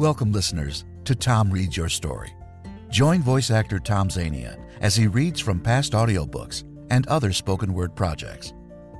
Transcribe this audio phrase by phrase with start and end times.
[0.00, 2.32] Welcome, listeners, to Tom Reads Your Story.
[2.88, 7.94] Join voice actor Tom Zania as he reads from past audiobooks and other spoken word
[7.94, 8.54] projects.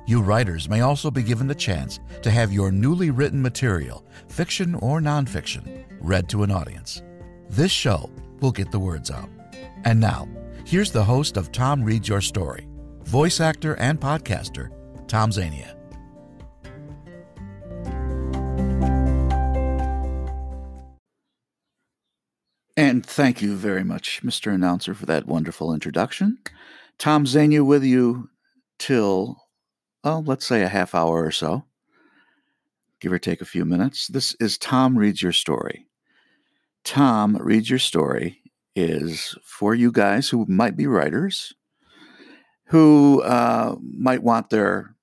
[0.05, 4.75] You writers may also be given the chance to have your newly written material, fiction
[4.75, 7.01] or nonfiction, read to an audience.
[7.49, 8.07] This show
[8.39, 9.29] will get the words out.
[9.85, 10.29] And now,
[10.67, 12.67] here's the host of Tom Reads Your Story,
[13.05, 14.69] voice actor and podcaster,
[15.07, 15.80] Tom Zania.
[22.77, 24.53] And thank you very much, Mr.
[24.53, 26.37] Announcer, for that wonderful introduction.
[26.97, 28.29] Tom Zania with you
[28.79, 29.43] till,
[30.03, 31.65] well, let's say a half hour or so,
[33.01, 34.07] give or take a few minutes.
[34.07, 35.87] This is Tom Reads Your Story.
[36.85, 38.41] Tom Reads Your Story
[38.75, 41.53] is for you guys who might be writers,
[42.67, 44.95] who uh, might want their,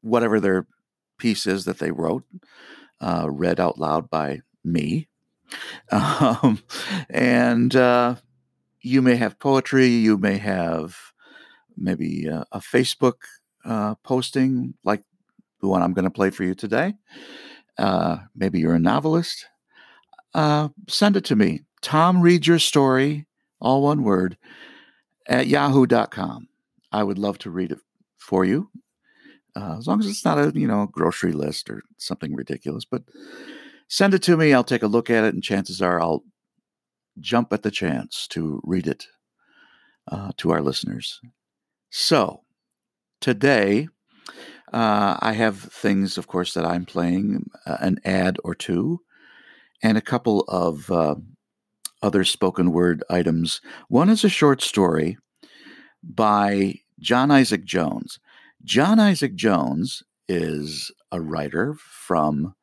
[0.00, 0.66] whatever their
[1.18, 2.24] piece is that they wrote,
[3.02, 5.08] uh, read out loud by me
[5.90, 6.62] um,
[7.10, 8.16] and uh,
[8.80, 10.96] you may have poetry, you may have
[11.76, 13.14] maybe a, a Facebook
[13.64, 15.02] uh, posting like
[15.60, 16.94] the one I'm going to play for you today.
[17.78, 19.46] Uh, maybe you're a novelist.
[20.34, 21.60] Uh, send it to me.
[21.80, 23.26] Tom read your story,
[23.60, 24.36] all one word,
[25.26, 26.48] at yahoo.com.
[26.90, 27.78] I would love to read it
[28.18, 28.70] for you.
[29.54, 33.02] Uh, as long as it's not a you know grocery list or something ridiculous, but
[33.92, 34.54] Send it to me.
[34.54, 36.24] I'll take a look at it, and chances are I'll
[37.20, 39.04] jump at the chance to read it
[40.10, 41.20] uh, to our listeners.
[41.90, 42.40] So,
[43.20, 43.88] today,
[44.72, 49.00] uh, I have things, of course, that I'm playing uh, an ad or two,
[49.82, 51.16] and a couple of uh,
[52.02, 53.60] other spoken word items.
[53.88, 55.18] One is a short story
[56.02, 58.18] by John Isaac Jones.
[58.64, 62.54] John Isaac Jones is a writer from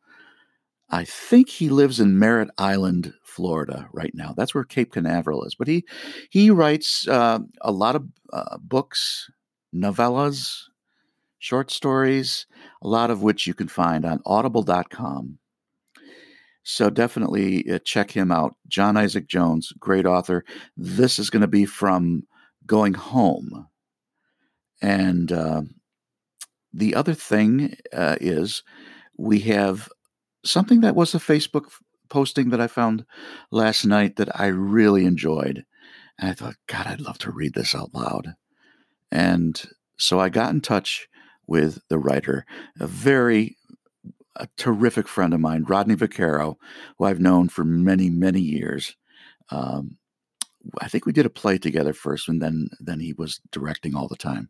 [0.92, 4.34] I think he lives in Merritt Island, Florida, right now.
[4.36, 5.56] That's where Cape Canaveral is.
[5.56, 5.86] But he
[6.30, 9.30] he writes uh, a lot of uh, books,
[9.74, 10.64] novellas,
[11.38, 12.48] short stories,
[12.82, 15.38] a lot of which you can find on Audible.com.
[16.64, 18.56] So definitely uh, check him out.
[18.68, 20.44] John Isaac Jones, great author.
[20.76, 22.24] This is going to be from
[22.66, 23.68] Going Home,
[24.82, 25.62] and uh,
[26.74, 28.64] the other thing uh, is
[29.18, 29.90] we have
[30.44, 31.72] something that was a Facebook
[32.10, 33.06] posting that I found
[33.52, 35.66] last night that I really enjoyed.
[36.18, 38.36] And I thought, God, I'd love to read this out loud.
[39.12, 39.62] And
[39.98, 41.08] so I got in touch
[41.48, 42.46] with the writer,
[42.80, 43.58] a very
[44.36, 46.56] a terrific friend of mine, Rodney Vaccaro,
[46.98, 48.96] who I've known for many, many years.
[49.50, 49.98] Um,
[50.80, 54.08] I think we did a play together first, and then then he was directing all
[54.08, 54.50] the time.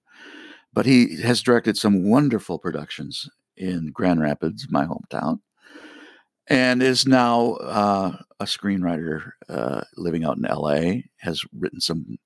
[0.74, 3.28] But he has directed some wonderful productions
[3.58, 5.40] in Grand Rapids, my hometown,
[6.50, 11.02] and is now uh, a screenwriter uh, living out in LA.
[11.18, 12.18] Has written some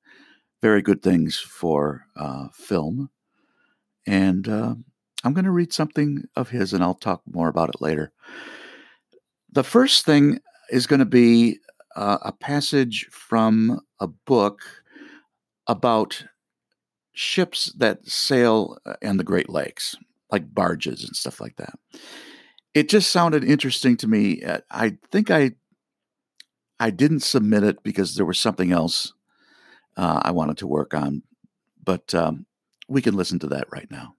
[0.61, 3.09] very good things for uh, film,
[4.07, 4.75] and uh,
[5.23, 8.11] I'm going to read something of his, and I'll talk more about it later.
[9.51, 10.39] The first thing
[10.71, 11.59] is going to be
[11.95, 14.61] uh, a passage from a book
[15.67, 16.25] about
[17.13, 19.95] ships that sail uh, in the Great Lakes,
[20.31, 21.77] like barges and stuff like that
[22.73, 24.43] it just sounded interesting to me.
[24.43, 25.51] Uh, I think I
[26.79, 29.13] I didn't submit it because there was something else
[29.95, 31.23] uh, I wanted to work on,
[31.81, 32.45] but um,
[32.87, 34.15] we can listen to that right now.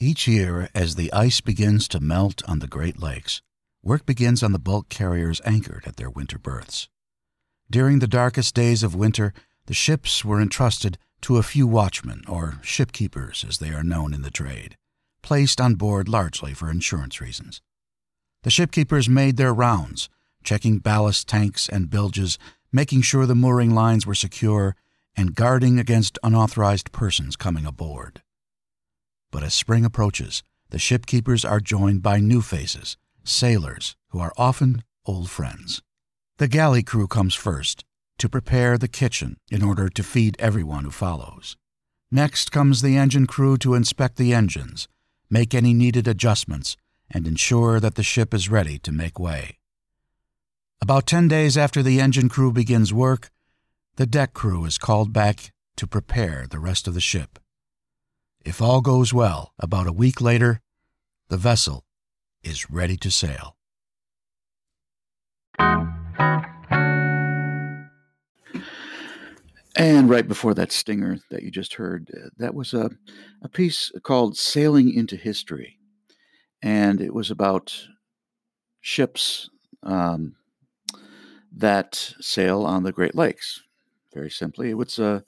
[0.00, 3.42] Each year, as the ice begins to melt on the Great Lakes,
[3.82, 6.88] work begins on the bulk carriers anchored at their winter berths.
[7.70, 9.32] During the darkest days of winter,
[9.66, 14.22] the ships were entrusted to a few watchmen, or shipkeepers as they are known in
[14.22, 14.76] the trade
[15.28, 17.60] placed on board largely for insurance reasons.
[18.44, 20.08] The shipkeepers made their rounds,
[20.42, 22.38] checking ballast tanks and bilges,
[22.72, 24.74] making sure the mooring lines were secure,
[25.14, 28.22] and guarding against unauthorized persons coming aboard.
[29.30, 34.82] But as spring approaches, the shipkeepers are joined by new faces, sailors who are often
[35.04, 35.82] old friends.
[36.38, 37.84] The galley crew comes first
[38.16, 41.54] to prepare the kitchen in order to feed everyone who follows.
[42.10, 44.88] Next comes the engine crew to inspect the engines
[45.30, 46.76] make any needed adjustments,
[47.10, 49.58] and ensure that the ship is ready to make way.
[50.80, 53.30] About 10 days after the engine crew begins work,
[53.96, 57.38] the deck crew is called back to prepare the rest of the ship.
[58.44, 60.60] If all goes well, about a week later,
[61.28, 61.84] the vessel
[62.42, 63.56] is ready to sail.
[69.78, 72.90] And right before that stinger that you just heard, uh, that was a,
[73.42, 75.78] a piece called Sailing into History.
[76.60, 77.86] And it was about
[78.80, 79.48] ships
[79.84, 80.34] um,
[81.52, 83.62] that sail on the Great Lakes.
[84.12, 85.22] Very simply, it was a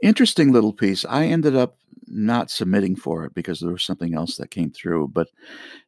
[0.00, 1.04] interesting little piece.
[1.04, 1.76] I ended up
[2.06, 5.26] not submitting for it because there was something else that came through, but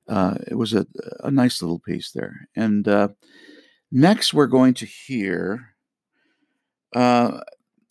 [0.08, 0.84] uh, it was a,
[1.20, 2.48] a, nice little piece there.
[2.56, 3.08] And uh,
[3.92, 5.74] next, we're going to hear
[6.96, 7.40] uh,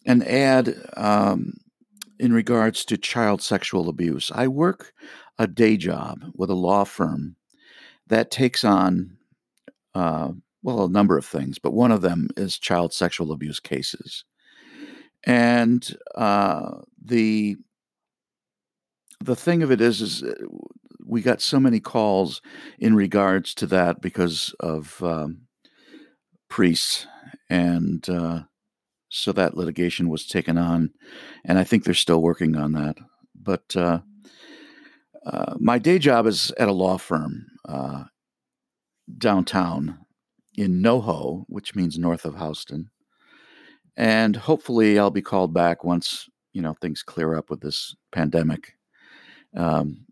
[0.07, 1.54] an ad um,
[2.19, 4.31] in regards to child sexual abuse.
[4.33, 4.94] I work
[5.38, 7.36] a day job with a law firm
[8.07, 9.18] that takes on,
[9.94, 10.31] uh,
[10.63, 14.24] well, a number of things, but one of them is child sexual abuse cases.
[15.25, 17.57] And uh, the
[19.19, 20.36] the thing of it is, is uh,
[21.06, 22.42] we got so many calls
[22.77, 25.48] in regards to that because of um,
[26.50, 27.07] priests,
[27.50, 28.44] and uh,
[29.09, 30.92] so that litigation was taken on,
[31.45, 32.98] and I think they're still working on that.
[33.36, 34.00] But uh,
[35.25, 38.06] uh, my day job is at a law firm uh,
[39.18, 40.00] downtown
[40.56, 42.89] in NoHo, which means north of Houston,
[43.95, 48.74] and hopefully I'll be called back once you know things clear up with this pandemic
[49.56, 50.06] um,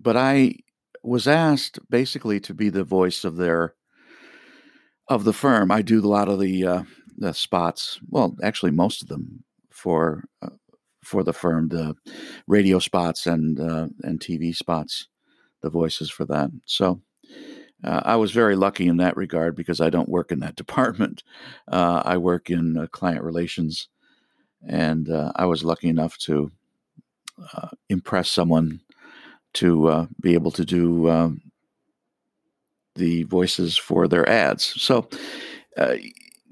[0.00, 0.54] but I
[1.02, 3.74] was asked basically to be the voice of their
[5.08, 5.70] of the firm.
[5.70, 6.82] I do a lot of the uh,
[7.18, 8.00] the spots.
[8.08, 10.50] Well, actually, most of them for uh,
[11.02, 11.94] for the firm, the
[12.46, 15.08] radio spots and uh, and TV spots,
[15.62, 16.50] the voices for that.
[16.64, 17.00] So.
[17.84, 21.22] Uh, I was very lucky in that regard because I don't work in that department.
[21.70, 23.86] Uh, I work in uh, client relations,
[24.66, 26.50] and I was lucky enough to
[27.88, 28.80] impress someone
[29.54, 31.40] to be able to do um,
[32.98, 34.64] the voices for their ads.
[34.82, 35.08] So,
[35.78, 35.94] uh,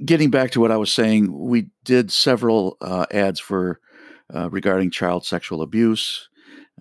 [0.04, 3.80] getting back to what I was saying, we did several uh, ads for
[4.34, 6.28] uh, regarding child sexual abuse,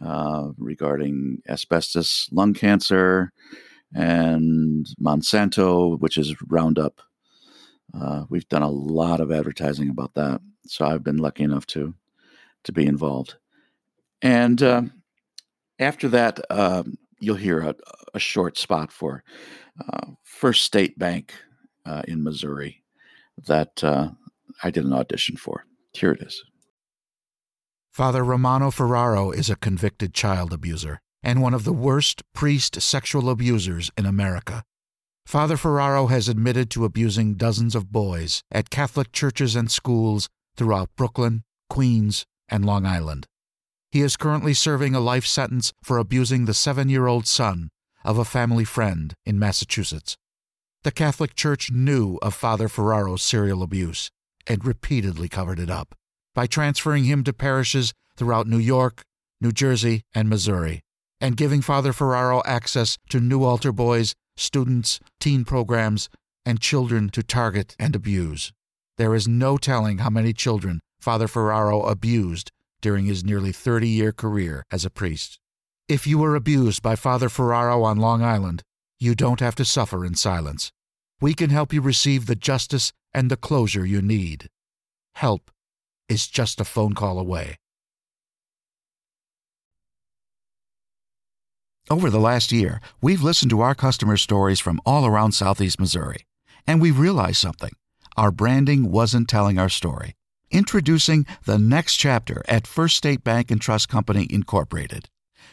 [0.04, 3.32] uh, regarding asbestos, lung cancer,
[3.94, 7.02] and Monsanto, which is Roundup.
[8.30, 11.94] we've done a lot of advertising about that, so I've been lucky enough to
[12.64, 13.36] to be involved.
[14.22, 14.82] And uh,
[15.80, 17.76] after that, um, you'll hear a,
[18.14, 19.24] a, short spot for
[19.80, 21.34] uh, First State Bank
[21.86, 22.84] uh, in Missouri
[23.48, 24.10] that uh,
[24.64, 25.66] I did an audition for.
[25.94, 26.44] Here it is.
[27.92, 33.30] Father Romano Ferraro is a convicted child abuser and one of the worst priest sexual
[33.30, 34.64] abusers in America.
[35.26, 40.90] Father Ferraro has admitted to abusing dozens of boys at Catholic churches and schools throughout
[40.96, 43.26] Brooklyn, Queens, and Long Island.
[43.92, 47.70] He is currently serving a life sentence for abusing the seven year old son
[48.04, 50.16] of a family friend in Massachusetts.
[50.86, 54.12] The Catholic Church knew of Father Ferraro's serial abuse
[54.46, 55.96] and repeatedly covered it up
[56.36, 59.02] by transferring him to parishes throughout New York,
[59.42, 60.84] New Jersey, and Missouri,
[61.20, 66.08] and giving Father Ferraro access to new altar boys, students, teen programs,
[66.46, 68.54] and children to target and abuse.
[69.00, 72.52] There is no telling how many children Father Ferraro abused
[72.82, 75.40] during his nearly 30 year career as a priest.
[75.90, 78.62] If you were abused by Father Ferraro on Long Island,
[79.00, 80.72] you don't have to suffer in silence.
[81.22, 84.50] We can help you receive the justice and the closure you need.
[85.16, 85.50] Help
[86.10, 87.56] is just a phone call away.
[91.90, 96.26] Over the last year, we've listened to our customer stories from all around Southeast Missouri,
[96.68, 97.72] and we've realized something.
[98.18, 100.16] Our branding wasn't telling our story.
[100.52, 105.10] Introducing the next chapter at First State Bank and Trust Company Incorporated.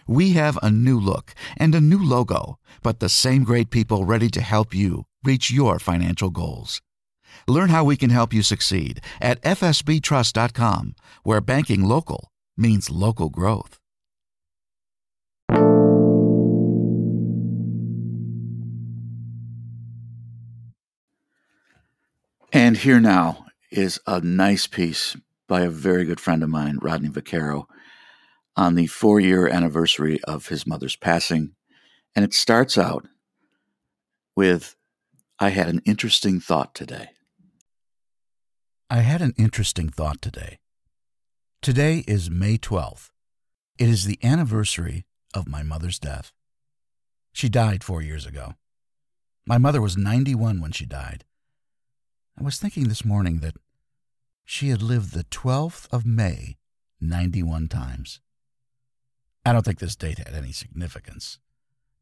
[0.08, 4.28] We have a new look and a new logo, but the same great people ready
[4.30, 6.80] to help you reach your financial goals.
[7.48, 13.78] Learn how we can help you succeed at fsbtrust.com, where banking local means local growth.
[22.54, 25.16] And here now is a nice piece
[25.48, 27.64] by a very good friend of mine, Rodney Vaccaro,
[28.56, 31.54] on the four year anniversary of his mother's passing.
[32.14, 33.06] And it starts out
[34.36, 34.76] with
[35.42, 37.08] I had an interesting thought today.
[38.88, 40.60] I had an interesting thought today.
[41.60, 43.10] Today is May 12th.
[43.76, 46.30] It is the anniversary of my mother's death.
[47.32, 48.54] She died four years ago.
[49.44, 51.24] My mother was 91 when she died.
[52.38, 53.56] I was thinking this morning that
[54.44, 56.56] she had lived the 12th of May
[57.00, 58.20] 91 times.
[59.44, 61.40] I don't think this date had any significance.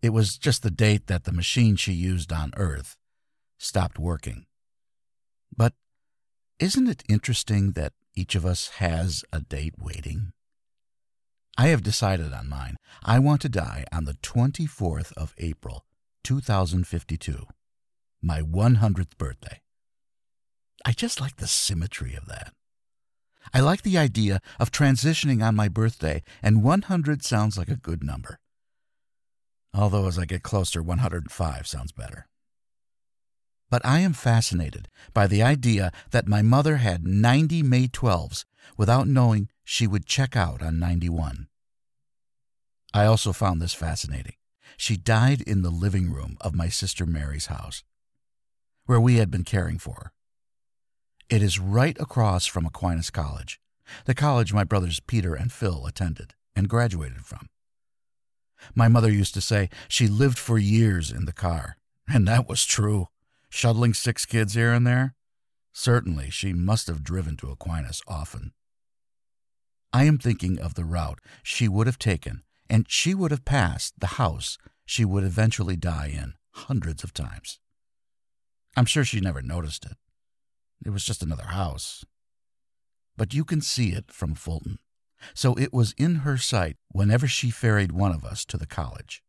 [0.03, 2.99] It was just the date that the machine she used on Earth
[3.61, 4.47] stopped working.
[5.55, 5.75] But
[6.59, 10.33] isn't it interesting that each of us has a date waiting?
[11.59, 12.77] I have decided on mine.
[13.05, 15.85] I want to die on the 24th of April,
[16.25, 17.47] 2052,
[18.23, 19.61] my 100th birthday.
[20.85, 22.55] I just like the symmetry of that.
[23.53, 28.03] I like the idea of transitioning on my birthday, and 100 sounds like a good
[28.03, 28.39] number.
[29.75, 32.27] Although, as I get closer, 105 sounds better.
[33.71, 38.45] But I am fascinated by the idea that my mother had 90 May 12s
[38.77, 41.47] without knowing she would check out on 91.
[42.93, 44.35] I also found this fascinating.
[44.77, 47.85] She died in the living room of my sister Mary's house,
[48.87, 50.13] where we had been caring for her.
[51.29, 53.61] It is right across from Aquinas College,
[54.07, 57.49] the college my brothers Peter and Phil attended and graduated from.
[58.75, 61.77] My mother used to say she lived for years in the car,
[62.09, 63.07] and that was true.
[63.51, 65.15] Shuttling six kids here and there?
[65.73, 68.53] Certainly, she must have driven to Aquinas often.
[69.93, 73.99] I am thinking of the route she would have taken, and she would have passed
[73.99, 77.59] the house she would eventually die in hundreds of times.
[78.77, 79.97] I'm sure she never noticed it.
[80.85, 82.05] It was just another house.
[83.17, 84.79] But you can see it from Fulton,
[85.35, 89.23] so it was in her sight whenever she ferried one of us to the college.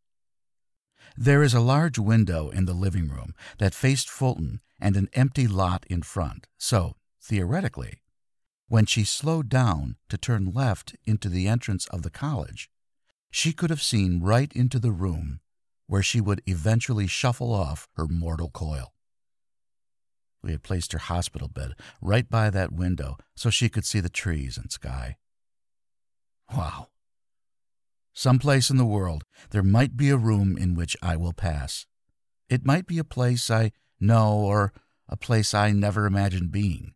[1.17, 5.47] There is a large window in the living room that faced Fulton and an empty
[5.47, 8.01] lot in front, so, theoretically,
[8.67, 12.69] when she slowed down to turn left into the entrance of the college,
[13.29, 15.41] she could have seen right into the room
[15.87, 18.93] where she would eventually shuffle off her mortal coil.
[20.41, 24.09] We had placed her hospital bed right by that window so she could see the
[24.09, 25.17] trees and sky.
[26.55, 26.90] Wow.
[28.13, 31.85] Someplace in the world there might be a room in which I will pass.
[32.49, 34.73] It might be a place I know or
[35.07, 36.93] a place I never imagined being.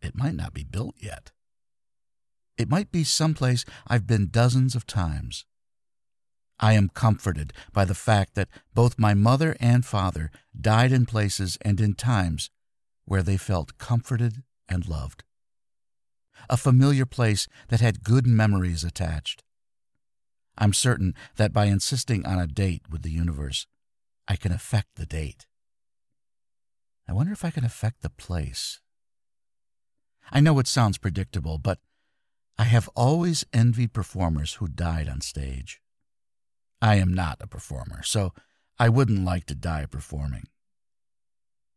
[0.00, 1.32] It might not be built yet.
[2.56, 5.44] It might be someplace I've been dozens of times.
[6.60, 11.56] I am comforted by the fact that both my mother and father died in places
[11.62, 12.50] and in times
[13.04, 15.22] where they felt comforted and loved.
[16.50, 19.44] A familiar place that had good memories attached.
[20.58, 23.66] I'm certain that by insisting on a date with the universe,
[24.26, 25.46] I can affect the date.
[27.08, 28.80] I wonder if I can affect the place.
[30.30, 31.78] I know it sounds predictable, but
[32.58, 35.80] I have always envied performers who died on stage.
[36.82, 38.34] I am not a performer, so
[38.78, 40.48] I wouldn't like to die performing.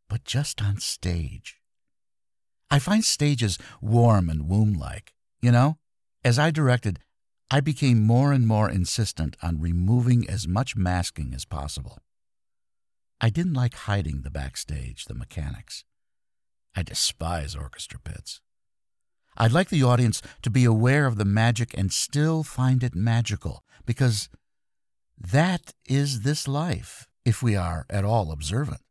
[0.09, 1.57] But just on stage.
[2.69, 5.77] I find stages warm and womb like, you know?
[6.23, 6.99] As I directed,
[7.53, 11.97] I became more and more insistent on removing as much masking as possible.
[13.19, 15.83] I didn't like hiding the backstage, the mechanics.
[16.77, 18.39] I despise orchestra pits.
[19.35, 23.65] I'd like the audience to be aware of the magic and still find it magical,
[23.85, 24.29] because
[25.19, 28.81] that is this life, if we are at all observant.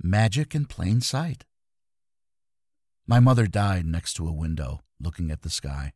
[0.00, 1.44] Magic in plain sight.
[3.08, 5.92] My mother died next to a window, looking at the sky.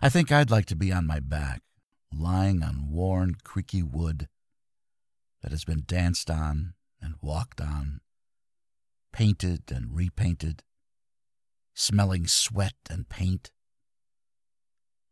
[0.00, 1.62] I think I'd like to be on my back,
[2.16, 4.28] lying on worn, creaky wood
[5.42, 8.00] that has been danced on and walked on,
[9.12, 10.62] painted and repainted,
[11.74, 13.50] smelling sweat and paint,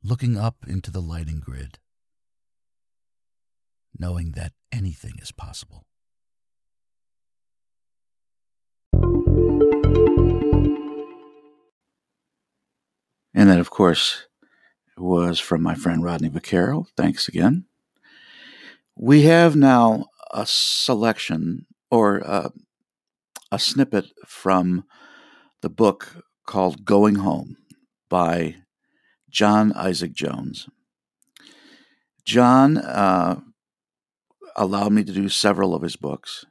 [0.02, 1.78] looking up into the lighting grid,
[3.98, 5.84] knowing that anything is possible.
[13.32, 14.26] And then, of course,
[15.00, 16.86] was from my friend Rodney Vaccaro.
[16.96, 17.64] Thanks again.
[18.96, 22.50] We have now a selection or uh,
[23.50, 24.84] a snippet from
[25.60, 27.56] the book called Going Home
[28.08, 28.56] by
[29.30, 30.68] John Isaac Jones.
[32.24, 33.40] John uh,
[34.56, 36.44] allowed me to do several of his books.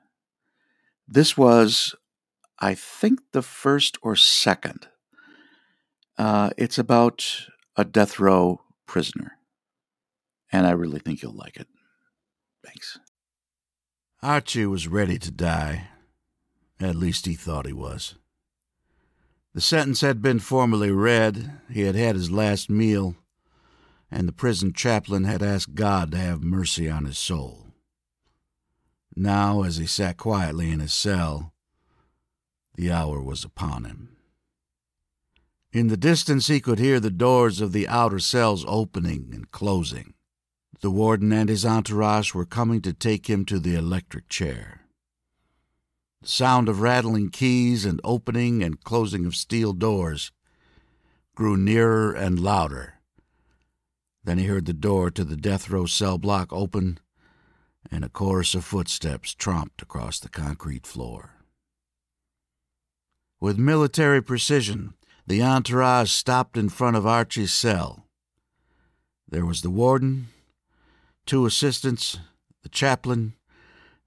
[1.08, 1.96] This was,
[2.60, 4.88] I think, the first or second.
[6.18, 7.48] Uh, it's about
[7.80, 9.38] a death row prisoner.
[10.52, 11.68] And I really think you'll like it.
[12.62, 13.00] Thanks.
[14.22, 15.88] Archie was ready to die.
[16.82, 18.16] At least he thought he was.
[19.54, 23.16] The sentence had been formally read, he had had his last meal,
[24.12, 27.68] and the prison chaplain had asked God to have mercy on his soul.
[29.16, 31.54] Now, as he sat quietly in his cell,
[32.76, 34.18] the hour was upon him.
[35.72, 40.16] In the distance, he could hear the doors of the outer cells opening and closing.
[40.82, 44.82] The warden and his entourage were coming to take him to the electric chair.
[46.22, 50.32] The sound of rattling keys and opening and closing of steel doors
[51.36, 52.96] grew nearer and louder.
[54.24, 57.00] Then he heard the door to the death row cell block open,
[57.92, 61.36] and a chorus of footsteps tromped across the concrete floor.
[63.40, 64.96] With military precision,
[65.30, 68.08] the entourage stopped in front of Archie's cell.
[69.30, 70.30] There was the warden,
[71.28, 72.18] two assistants,
[72.64, 73.34] the chaplain,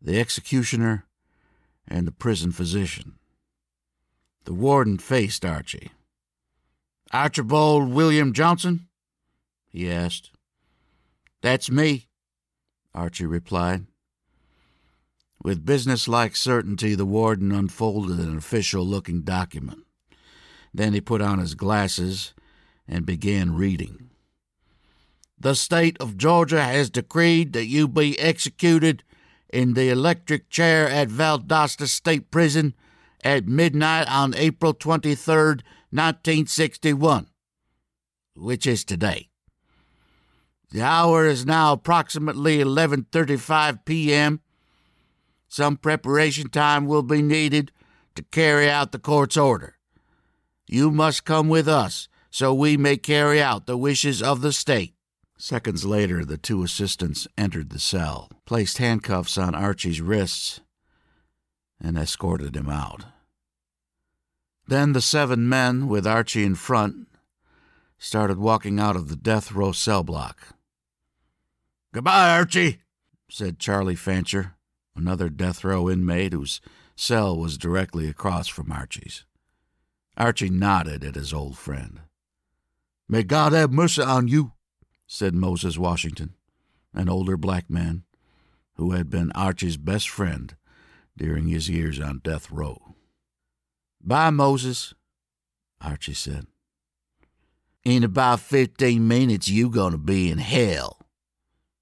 [0.00, 1.04] the executioner,
[1.86, 3.20] and the prison physician.
[4.46, 5.92] The warden faced Archie.
[7.12, 8.88] Archibald William Johnson?
[9.68, 10.32] he asked.
[11.40, 12.08] That's me,
[12.96, 13.86] Archie replied.
[15.40, 19.84] With businesslike certainty, the warden unfolded an official looking document.
[20.74, 22.34] Then he put on his glasses
[22.88, 24.10] and began reading.
[25.38, 29.02] The state of Georgia has decreed that you be executed
[29.52, 32.74] in the electric chair at Valdosta State Prison
[33.24, 37.26] at midnight on April 23rd, 1961,
[38.34, 39.28] which is today.
[40.70, 44.40] The hour is now approximately 11:35 p.m.
[45.48, 47.72] Some preparation time will be needed
[48.14, 49.76] to carry out the court's order.
[50.66, 54.94] You must come with us so we may carry out the wishes of the state.
[55.36, 60.60] Seconds later, the two assistants entered the cell, placed handcuffs on Archie's wrists,
[61.80, 63.04] and escorted him out.
[64.66, 67.08] Then the seven men, with Archie in front,
[67.98, 70.54] started walking out of the death row cell block.
[71.92, 72.80] Goodbye, Archie,
[73.28, 74.54] said Charlie Fancher,
[74.96, 76.60] another death row inmate whose
[76.96, 79.24] cell was directly across from Archie's.
[80.22, 81.98] Archie nodded at his old friend.
[83.08, 84.52] May God have mercy on you,
[85.04, 86.34] said Moses Washington,
[86.94, 88.04] an older black man
[88.74, 90.54] who had been Archie's best friend
[91.16, 92.94] during his years on death row.
[94.00, 94.94] Bye, Moses,
[95.80, 96.46] Archie said.
[97.84, 101.00] In about fifteen minutes, you gonna be in hell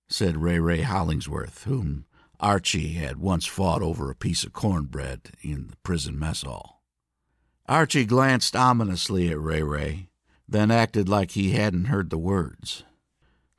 [0.08, 2.06] said Ray Ray Hollingsworth, whom
[2.40, 6.79] Archie had once fought over a piece of cornbread in the prison mess hall.
[7.70, 10.08] Archie glanced ominously at Ray Ray,
[10.48, 12.82] then acted like he hadn't heard the words.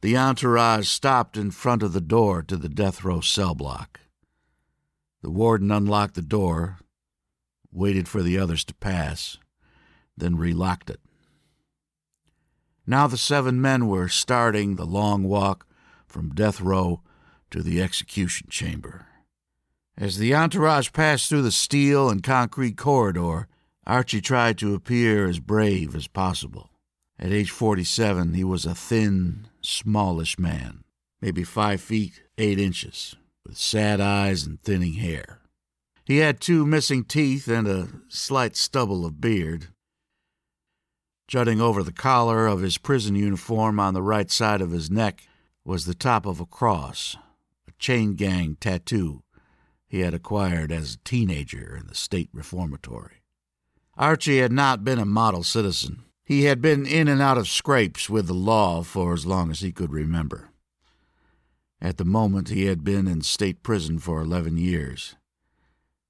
[0.02, 4.02] The entourage stopped in front of the door to the death row cell block.
[5.21, 6.80] The warden unlocked the door,
[7.71, 9.38] waited for the others to pass,
[10.17, 11.00] then relocked it.
[12.86, 15.65] Now the seven men were starting the long walk
[16.06, 17.02] from death row
[17.50, 19.06] to the execution chamber.
[19.97, 23.47] As the entourage passed through the steel and concrete corridor,
[23.91, 26.69] Archie tried to appear as brave as possible.
[27.19, 30.86] At age 47, he was a thin, smallish man,
[31.21, 35.41] maybe five feet eight inches, with sad eyes and thinning hair.
[36.06, 39.67] He had two missing teeth and a slight stubble of beard.
[41.27, 45.27] Jutting over the collar of his prison uniform on the right side of his neck
[45.65, 47.17] was the top of a cross,
[47.67, 49.23] a chain gang tattoo
[49.86, 53.20] he had acquired as a teenager in the state reformatory.
[54.01, 56.01] Archie had not been a model citizen.
[56.25, 59.59] He had been in and out of scrapes with the law for as long as
[59.59, 60.49] he could remember.
[61.79, 65.17] At the moment, he had been in state prison for 11 years.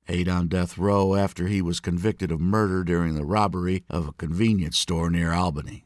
[0.08, 4.14] Eight on death row after he was convicted of murder during the robbery of a
[4.14, 5.84] convenience store near Albany.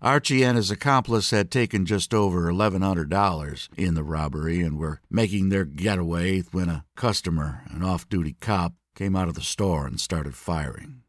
[0.00, 5.50] Archie and his accomplice had taken just over $1,100 in the robbery and were making
[5.50, 10.00] their getaway when a customer, an off duty cop, came out of the store and
[10.00, 11.02] started firing.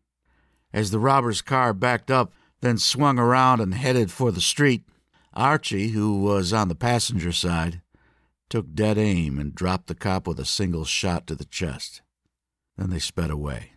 [0.74, 4.84] As the robber's car backed up, then swung around and headed for the street,
[5.34, 7.82] Archie, who was on the passenger side,
[8.50, 12.02] took dead aim and dropped the cop with a single shot to the chest.
[12.78, 13.72] Then they sped away.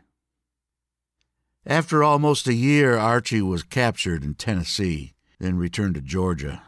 [1.67, 6.63] After almost a year, Archie was captured in Tennessee, then returned to Georgia.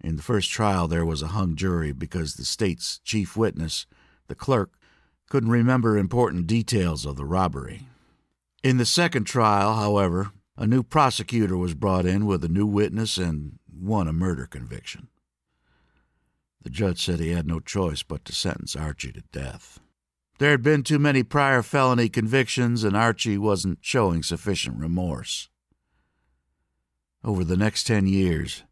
[0.00, 3.86] In the first trial, there was a hung jury because the state's chief witness,
[4.26, 4.72] the clerk,
[5.28, 7.88] couldn't remember important details of the robbery.
[8.62, 13.18] In the second trial, however, a new prosecutor was brought in with a new witness
[13.18, 15.08] and won a murder conviction.
[16.62, 19.78] The judge said he had no choice but to sentence Archie to death.
[20.38, 25.48] There had been too many prior felony convictions, and Archie wasn't showing sufficient remorse.
[27.24, 28.64] Over the next ten years,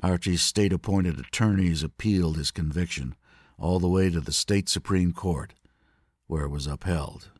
[0.00, 3.16] Archie's state appointed attorneys appealed his conviction
[3.58, 5.54] all the way to the state Supreme Court,
[6.26, 7.30] where it was upheld.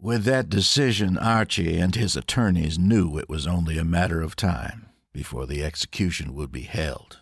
[0.00, 4.86] With that decision, Archie and his attorneys knew it was only a matter of time
[5.12, 7.18] before the execution would be held.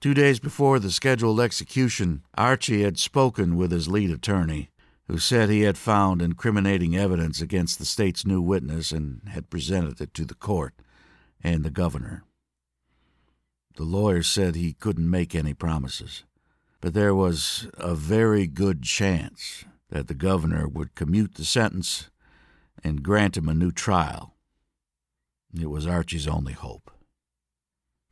[0.00, 4.70] Two days before the scheduled execution, Archie had spoken with his lead attorney,
[5.06, 10.00] who said he had found incriminating evidence against the state's new witness and had presented
[10.00, 10.74] it to the court
[11.40, 12.24] and the governor.
[13.76, 16.24] The lawyer said he couldn't make any promises,
[16.80, 22.10] but there was a very good chance that the governor would commute the sentence
[22.82, 24.34] and grant him a new trial.
[25.58, 26.90] It was Archie's only hope.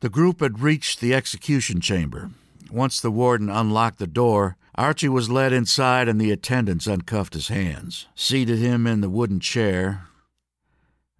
[0.00, 2.30] The group had reached the execution chamber.
[2.70, 7.48] Once the warden unlocked the door, Archie was led inside and the attendants uncuffed his
[7.48, 10.06] hands, seated him in the wooden chair,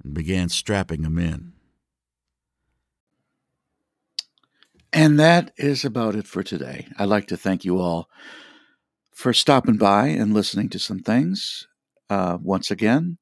[0.04, 1.54] and began strapping him in.
[4.92, 6.86] And that is about it for today.
[7.00, 8.08] I'd like to thank you all
[9.14, 11.66] for stopping by and listening to some things.
[12.10, 13.18] Uh, once again,